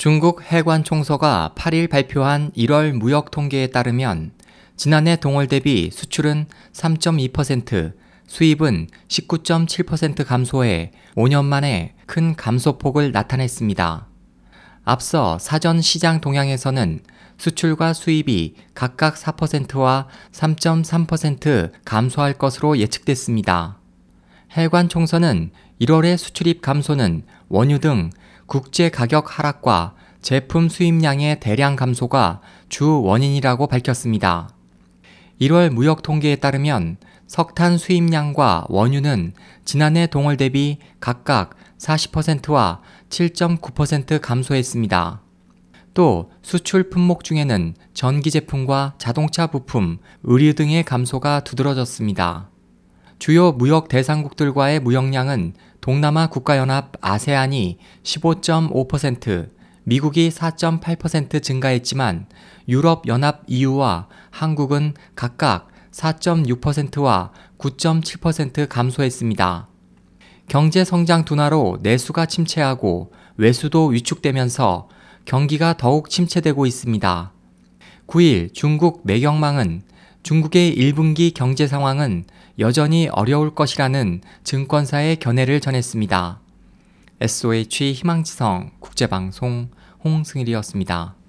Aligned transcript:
중국 0.00 0.42
해관총서가 0.44 1.52
8일 1.54 1.90
발표한 1.90 2.52
1월 2.56 2.92
무역 2.92 3.30
통계에 3.30 3.66
따르면 3.66 4.32
지난해 4.74 5.16
동월 5.16 5.46
대비 5.46 5.90
수출은 5.92 6.46
3.2%, 6.72 7.92
수입은 8.26 8.86
19.7% 9.08 10.24
감소해 10.24 10.92
5년 11.16 11.44
만에 11.44 11.92
큰 12.06 12.34
감소폭을 12.34 13.12
나타냈습니다. 13.12 14.06
앞서 14.84 15.38
사전 15.38 15.82
시장 15.82 16.22
동향에서는 16.22 17.00
수출과 17.36 17.92
수입이 17.92 18.54
각각 18.72 19.16
4%와 19.16 20.06
3.3% 20.32 21.72
감소할 21.84 22.32
것으로 22.38 22.78
예측됐습니다. 22.78 23.76
해관 24.52 24.88
총선은 24.88 25.50
1월의 25.82 26.16
수출입 26.16 26.62
감소는 26.62 27.24
원유 27.48 27.80
등 27.80 28.08
국제 28.50 28.88
가격 28.88 29.38
하락과 29.38 29.94
제품 30.22 30.68
수입량의 30.68 31.38
대량 31.38 31.76
감소가 31.76 32.40
주 32.68 33.00
원인이라고 33.00 33.68
밝혔습니다. 33.68 34.50
1월 35.40 35.70
무역 35.70 36.02
통계에 36.02 36.34
따르면 36.34 36.96
석탄 37.28 37.78
수입량과 37.78 38.66
원유는 38.68 39.34
지난해 39.64 40.08
동월 40.08 40.36
대비 40.36 40.78
각각 40.98 41.54
40%와 41.78 42.80
7.9% 43.08 44.20
감소했습니다. 44.20 45.22
또 45.94 46.32
수출 46.42 46.90
품목 46.90 47.22
중에는 47.22 47.74
전기 47.94 48.32
제품과 48.32 48.94
자동차 48.98 49.46
부품, 49.46 49.98
의류 50.24 50.54
등의 50.54 50.82
감소가 50.82 51.44
두드러졌습니다. 51.44 52.50
주요 53.20 53.52
무역 53.52 53.88
대상국들과의 53.88 54.80
무역량은 54.80 55.52
동남아 55.80 56.26
국가연합 56.28 56.92
아세안이 57.00 57.78
15.5%, 58.02 59.48
미국이 59.84 60.28
4.8% 60.28 61.42
증가했지만 61.42 62.26
유럽 62.68 63.06
연합 63.08 63.42
EU와 63.46 64.08
한국은 64.30 64.94
각각 65.14 65.68
4.6%와 65.92 67.32
9.7% 67.58 68.68
감소했습니다. 68.68 69.68
경제 70.48 70.84
성장 70.84 71.24
둔화로 71.24 71.78
내수가 71.82 72.26
침체하고 72.26 73.12
외수도 73.36 73.86
위축되면서 73.86 74.88
경기가 75.24 75.76
더욱 75.76 76.10
침체되고 76.10 76.66
있습니다. 76.66 77.32
9일 78.06 78.52
중국 78.52 79.02
매경망은 79.04 79.82
중국의 80.22 80.76
1분기 80.76 81.32
경제 81.32 81.66
상황은 81.66 82.24
여전히 82.58 83.08
어려울 83.08 83.54
것이라는 83.54 84.20
증권사의 84.44 85.16
견해를 85.16 85.60
전했습니다. 85.60 86.40
SOH 87.20 87.92
희망지성 87.92 88.70
국제방송 88.80 89.68
홍승일이었습니다. 90.04 91.19